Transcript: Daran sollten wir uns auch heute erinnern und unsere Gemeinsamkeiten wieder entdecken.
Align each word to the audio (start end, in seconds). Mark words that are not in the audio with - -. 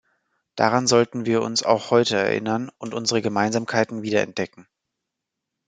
Daran 0.55 0.87
sollten 0.87 1.27
wir 1.27 1.43
uns 1.43 1.61
auch 1.61 1.91
heute 1.91 2.17
erinnern 2.17 2.71
und 2.79 2.95
unsere 2.95 3.21
Gemeinsamkeiten 3.21 4.01
wieder 4.01 4.23
entdecken. 4.23 4.65